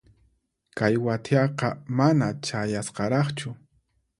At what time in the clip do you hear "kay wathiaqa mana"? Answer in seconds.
0.77-2.27